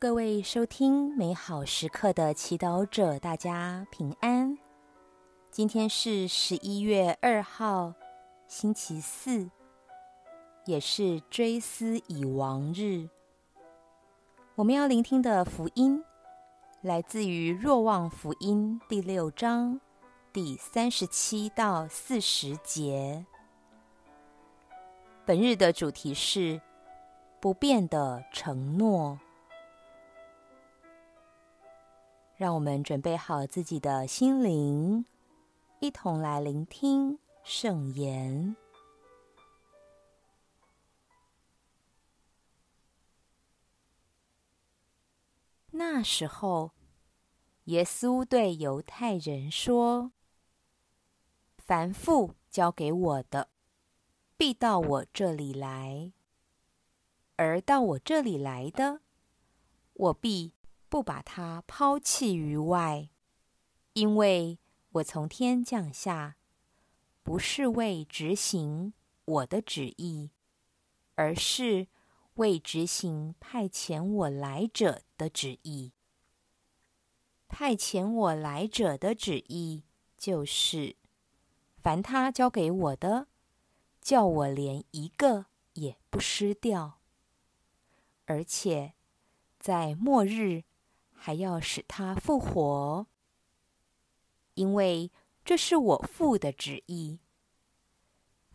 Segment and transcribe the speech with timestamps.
[0.00, 4.56] 各位收听美好时刻的祈祷者，大家平安。
[5.50, 7.92] 今天是十一月二号，
[8.48, 9.50] 星期四，
[10.64, 13.10] 也是追思已亡日。
[14.54, 16.02] 我们要聆听的福音
[16.80, 19.78] 来自于《若望福音》第六章
[20.32, 23.26] 第三十七到四十节。
[25.26, 26.58] 本日的主题是
[27.38, 29.18] 不变的承诺。
[32.40, 35.04] 让我们准备好自己的心灵，
[35.78, 38.56] 一同来聆听圣言。
[45.72, 46.70] 那时候，
[47.64, 50.12] 耶稣对犹太人说
[51.62, 53.50] ：“凡父交给我的，
[54.38, 56.12] 必到我这里来；
[57.36, 59.02] 而到我这里来的，
[59.92, 60.54] 我必。”
[60.90, 63.10] 不把它抛弃于外，
[63.92, 64.58] 因为
[64.90, 66.36] 我从天降下，
[67.22, 68.92] 不是为执行
[69.24, 70.32] 我的旨意，
[71.14, 71.86] 而是
[72.34, 75.92] 为执行派遣我来者的旨意。
[77.46, 79.84] 派遣我来者的旨意，
[80.18, 80.96] 就是
[81.76, 83.28] 凡他交给我的，
[84.00, 86.98] 叫我连一个也不失掉，
[88.26, 88.94] 而且
[89.60, 90.64] 在末日。
[91.22, 93.06] 还要使他复活，
[94.54, 95.12] 因为
[95.44, 97.20] 这是我父的旨意。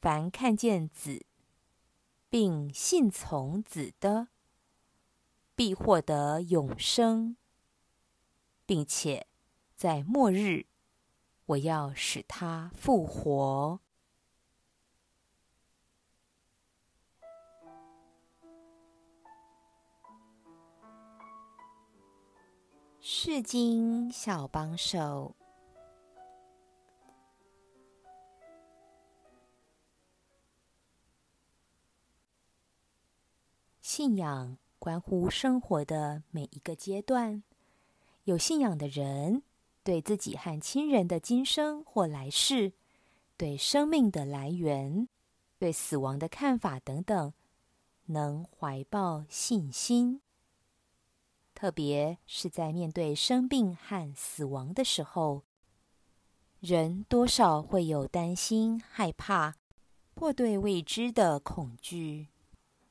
[0.00, 1.26] 凡看见子，
[2.30, 4.28] 并信从子的，
[5.56, 7.36] 必获得永生，
[8.64, 9.26] 并且
[9.74, 10.66] 在末日，
[11.46, 13.81] 我要使他复活。
[23.04, 25.34] 释经小帮手。
[33.80, 37.42] 信仰关乎生活的每一个阶段。
[38.22, 39.42] 有信仰的人，
[39.82, 42.72] 对自己和亲人的今生或来世，
[43.36, 45.08] 对生命的来源，
[45.58, 47.32] 对死亡的看法等等，
[48.06, 50.20] 能怀抱信心。
[51.62, 55.44] 特别是在面对生病和死亡的时候，
[56.58, 59.54] 人多少会有担心、害怕
[60.16, 62.30] 或对未知的恐惧，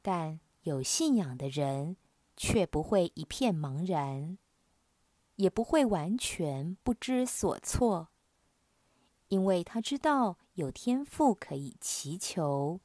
[0.01, 1.97] 但有信仰的人
[2.37, 4.37] 却不会一片茫然，
[5.35, 8.07] 也不会完全不知所措，
[9.27, 12.79] 因为他知道有天赋可以祈求，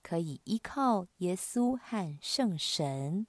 [0.00, 3.26] 可以依靠耶稣和圣神。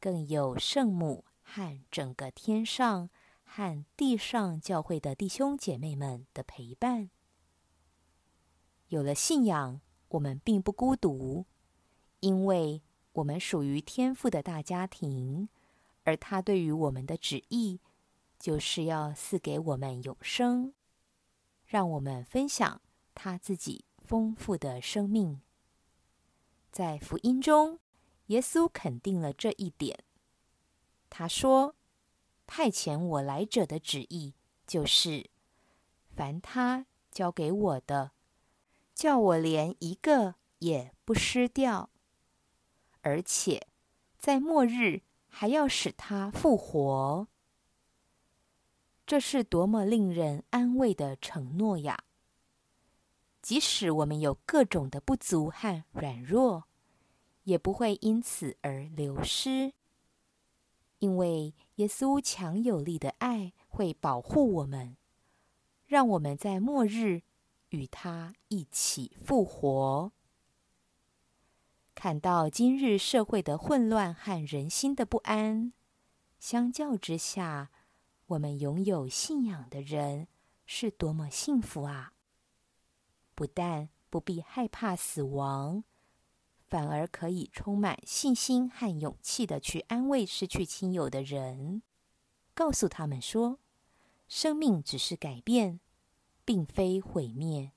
[0.00, 3.10] 更有圣母和整个天上
[3.42, 7.10] 和地上教会的弟兄姐妹们的陪伴。
[8.88, 11.46] 有了信仰，我们并不孤独，
[12.20, 12.82] 因为
[13.12, 15.48] 我们属于天父的大家庭，
[16.04, 17.80] 而他对于我们的旨意，
[18.38, 20.72] 就是要赐给我们永生，
[21.66, 22.80] 让我们分享
[23.14, 25.40] 他自己丰富的生命。
[26.70, 27.80] 在福音中。
[28.28, 30.04] 耶稣肯定了这一点。
[31.10, 31.76] 他说
[32.46, 34.34] ：“派遣我来者的旨意，
[34.66, 35.28] 就是
[36.14, 38.12] 凡他交给我的，
[38.94, 41.90] 叫我连一个也不失掉，
[43.00, 43.66] 而且
[44.18, 47.28] 在末日还要使他复活。”
[49.06, 52.04] 这是多么令人安慰的承诺呀！
[53.40, 56.67] 即使我们有各种的不足和软弱。
[57.48, 59.72] 也不会因此而流失，
[60.98, 64.98] 因为耶稣强有力的爱会保护我们，
[65.86, 67.22] 让我们在末日
[67.70, 70.12] 与他一起复活。
[71.94, 75.72] 看到今日社会的混乱和人心的不安，
[76.38, 77.70] 相较之下，
[78.26, 80.28] 我们拥有信仰的人
[80.66, 82.12] 是多么幸福啊！
[83.34, 85.84] 不但不必害怕死亡。
[86.68, 91.82] 反而可以充满信心和勇气地去安慰失去亲友的人，
[92.52, 93.58] 告诉他们说：
[94.28, 95.80] 生命只是改变，
[96.44, 97.72] 并非毁灭。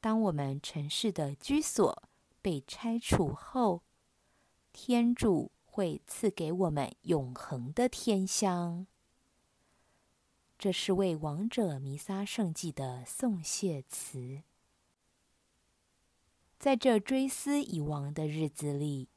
[0.00, 2.08] 当我们尘世的居所
[2.40, 3.82] 被拆除后，
[4.72, 8.86] 天主会赐给我们永恒的天乡。
[10.56, 14.42] 这是为亡者弥撒圣祭的送谢词。
[16.60, 19.08] 在这追思以往的日子里，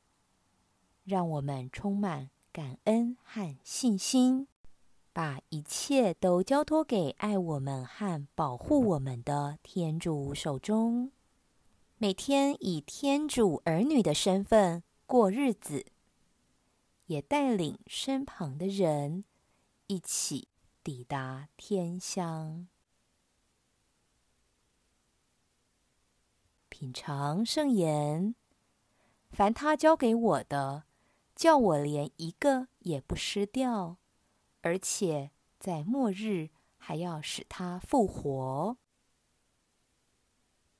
[1.03, 4.47] 让我们充满感恩和信心，
[5.11, 11.11] 把一切都交托给爱我们和保护我们的天主手中。
[11.97, 15.85] 每天以天主儿女的身份过日子，
[17.07, 19.25] 也带领身旁的人
[19.87, 20.47] 一起
[20.81, 22.69] 抵达天乡。
[26.83, 28.35] 品尝圣言，
[29.31, 30.83] 凡他交给我的，
[31.33, 33.95] 叫我连一个也不失掉，
[34.59, 38.75] 而且在末日还要使他复活。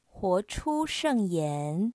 [0.06, 1.94] 活出圣言，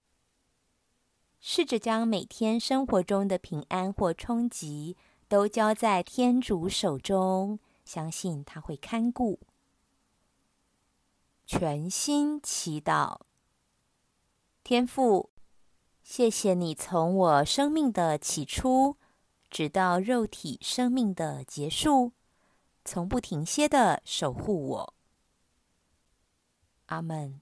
[1.39, 4.97] 试着将每天生活中的平安或冲击
[5.29, 9.39] 都交在天主手中，相信他会看顾。
[11.45, 13.28] 全心祈祷。
[14.69, 15.31] 天父，
[16.03, 18.99] 谢谢你从我生命的起初，
[19.49, 22.13] 直到肉体生命的结束，
[22.85, 24.95] 从不停歇地守护我。
[26.85, 27.41] 阿门。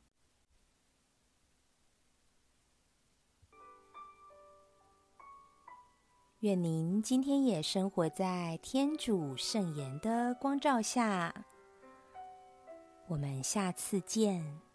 [6.39, 11.45] 愿您今天也生活在天主圣言的光照下。
[13.09, 14.66] 我们下次见。